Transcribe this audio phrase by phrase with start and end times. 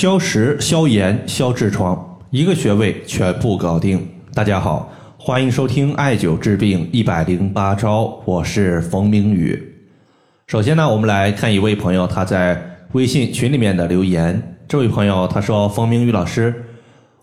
[0.00, 4.00] 消食、消炎、消痔疮，一个穴位全部搞定。
[4.32, 9.62] 大家好，欢迎收听艾灸治病一百零八招，我是冯明宇。
[10.46, 12.58] 首先呢，我们来看一位朋友他在
[12.92, 14.56] 微信群里面的留言。
[14.66, 16.64] 这位朋友他说：“冯明宇老师，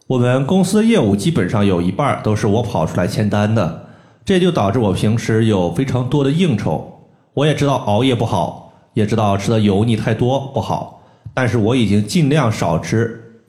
[0.06, 3.88] 我们公司业务基本上有一半都是我跑出来签单的，
[4.24, 7.02] 这就导致我平时有非常多的应酬。
[7.34, 10.94] 我也知道熬夜不好，也知道吃的油腻太多不好。”
[11.38, 13.44] 但是我已经尽量少吃，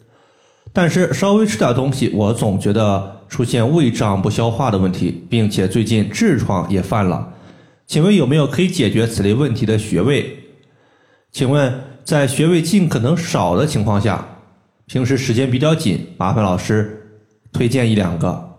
[0.74, 7.32] 但是稍微吃点东西，我总觉得出现胃胀不消化的问题，并且最近痔疮也犯了。
[7.86, 10.38] 请问有没有可以解决此类问题的穴位？
[11.32, 14.22] 请问在穴位尽可能少的情况下，
[14.84, 17.22] 平时时间比较紧，麻烦老师
[17.54, 18.58] 推荐一两个。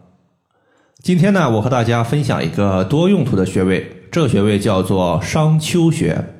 [1.04, 6.38] 今天呢，我和大家分享一个多用途的穴位，这个穴位叫做商丘穴。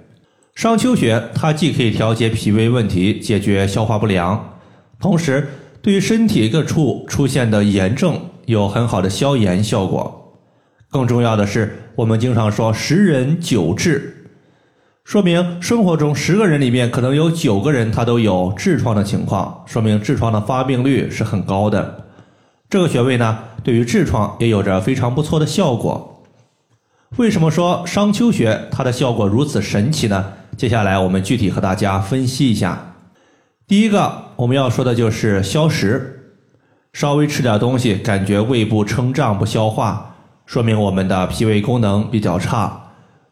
[0.60, 4.58] 商丘穴，它既可以调节脾胃问题，解决消化不良，
[5.00, 5.48] 同时
[5.82, 10.36] 对于身体各处出现的炎症有很好的消炎效果。
[10.90, 14.02] 更重要的是，我们经常说十人九痔，
[15.06, 22.04] 说明生活中十个人里面可能有九个人他都有痔疮的情况，说明痔疮的发病率是很高的。
[22.70, 26.19] 这个穴位呢，对于痔疮也有着非常不错的效果。
[27.20, 30.24] 为什么说商丘穴它的效果如此神奇呢？
[30.56, 32.94] 接下来我们具体和大家分析一下。
[33.68, 36.32] 第一个我们要说的就是消食，
[36.94, 42.84] 稍微吃点东西，感觉胃部撑胀不消化，说明我们的脾胃功能比较差，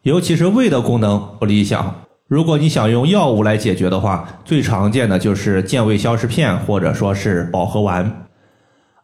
[0.02, 1.94] 尤其是胃的功能不理想。
[2.26, 8.27] 如果你想用药物来解决的话，最常见的就是健胃消食片或者说是保和丸。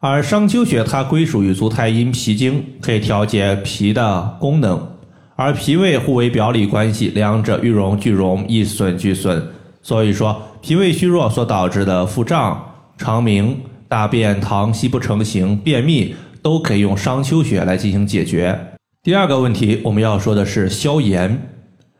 [0.06, 4.78] 而商丘穴它归属于足太阴脾经，可以调节脾的功能。
[5.34, 9.42] 而脾胃互为表里关系，两者遇荣俱荣，一损俱损。
[9.80, 12.62] 所以说，脾胃虚弱所导致的腹胀、
[12.98, 18.60] 肠鸣、大便溏稀不成形、便秘，都可以用商丘穴来进行解决。
[19.02, 21.48] 第二个问题，我们要说的是消炎。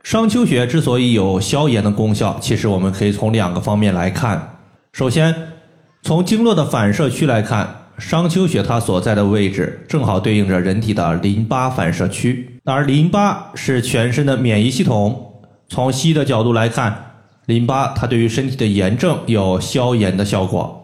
[0.02, 4.58] 商丘穴之所以有消炎的功效，其实我们可以从两个方面来看。
[4.92, 5.34] 首先，
[6.02, 7.80] 从经络的反射区来看。
[7.98, 15.32] 商丘穴它所在的位置正好对应着人体的淋巴反射区，而淋巴是全身的免疫系统。
[15.68, 17.12] 从西医的角度来看，
[17.46, 20.80] 淋巴它对于身体的炎症有消炎的效果。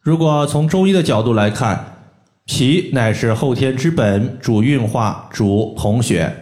[0.00, 1.98] 如果从中医的角度来看，
[2.44, 6.34] 脾乃是后天之本，主运化，主统血，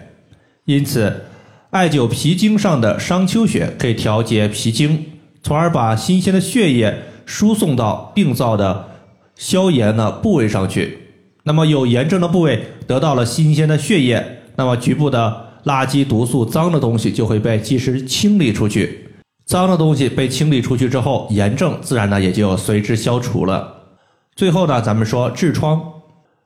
[0.64, 1.24] 因此
[1.70, 5.04] 艾灸脾经上的商丘穴可以调节脾经，
[5.42, 8.95] 从而把新鲜的血液输送到病灶的。
[9.36, 10.98] 消炎的部位上去，
[11.44, 19.10] 那么有炎症的部位得到了新鲜的血液，那么局部的垃圾、毒素、脏的东西就会被及时清理出去。
[19.44, 23.72] 脏的东西被清理出去之后，炎症自然呢也就随之消除了。
[24.34, 25.80] 最后呢，咱们说痔疮，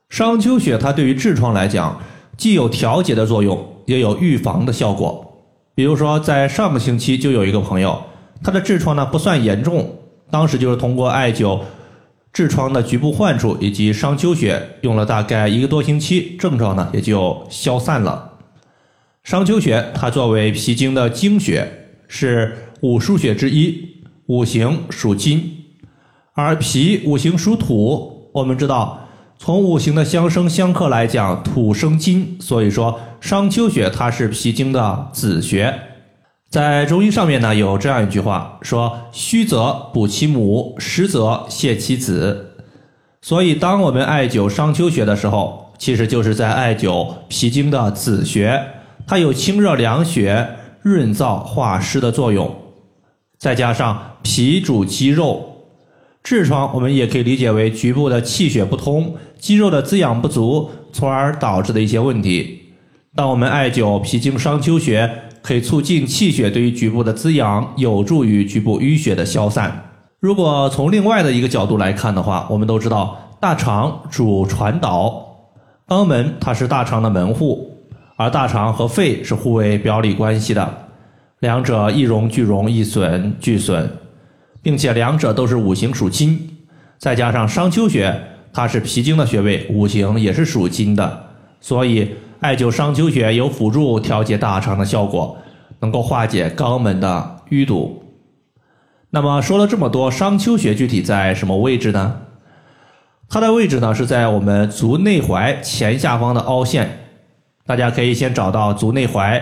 [0.09, 1.99] 商丘穴它对于痔疮来讲，
[2.37, 5.27] 既有调节的作用，也有预防的效果。
[5.75, 8.03] 比如说，在上个星期就有一个朋友，
[8.43, 9.97] 他的痔疮呢不算严重，
[10.31, 11.61] 当时就是通过艾灸。
[12.33, 18.39] 痔疮的局部患处以及商丘穴用了大概一个多星期，症状呢也就消散了。
[19.25, 25.65] 商丘穴它作为脾经的经穴，是五腧穴之一，五行属金，
[26.35, 28.31] 而脾五行属土。
[28.33, 35.90] 我们知道，从五行的相生相克来讲，土生金，所以说商丘穴它是脾经的子穴。
[36.51, 42.57] 在中医上面呢，有这样一句话说：“虚则补其母，实则泻其子。”
[43.23, 48.61] 所以，当我们艾灸商丘穴的时候，其实就是在艾灸脾经的子穴，
[49.07, 50.45] 它有清热凉血、
[50.83, 52.53] 润燥化湿的作用。
[53.39, 55.67] 再加上脾主肌肉，
[56.25, 62.73] 痔疮我们也可以理解为局部的气血不通、肌肉的滋养不足，从而导致的一些问题。
[63.15, 65.09] 当我们艾灸脾经商丘穴。
[65.43, 69.85] 可以促进气血对于局部的滋养，有助于局部淤血的消散。
[70.19, 75.25] 如果从另外的一个角度来看的话，我们都知道大肠主传导，
[75.87, 77.75] 肛门它是大肠的门户，
[78.17, 80.89] 而大肠和肺是互为表里关系的，
[81.39, 83.91] 两者一荣俱荣，一损俱损，
[84.61, 86.39] 并且两者都是五行属金，
[86.99, 88.15] 再加上商丘穴
[88.53, 91.25] 它是脾经的穴位，五行也是属金的，
[91.61, 92.09] 所以。
[92.41, 95.37] 艾灸商丘穴有辅助调节大肠的效果，
[95.81, 98.03] 能够化解肛门的淤堵。
[99.11, 102.23] 那么说了这么多，商丘穴具体在什么位置呢？
[103.29, 106.99] 它的位置呢是在我们足内踝前下方的凹陷。
[107.67, 109.41] 大家可以先找到足内踝，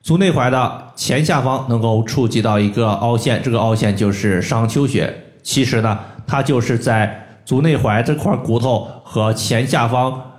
[0.00, 5.12] 足内踝的前下方能够触及到一个凹陷，这个凹陷就是商丘穴。
[5.42, 10.31] 其实呢，它就是在足内踝这块骨头和前下方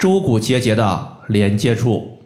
[0.00, 2.18] 舟骨结节的连接处。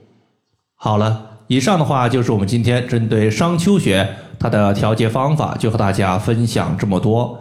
[0.77, 7.37] 好了，以上的话就是我们今天针对商丘穴它的调节方法，就和大家分享这么多。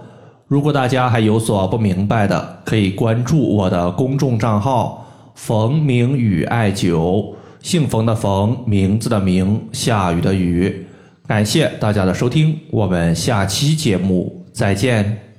[0.48, 7.36] 如果大家还有所不明白的，可以关注我的公众账号“冯明宇艾灸”。
[7.62, 10.86] 姓冯的冯，名字的名，下雨的雨。
[11.28, 15.33] 感谢大家的收听，我们下期节目再见。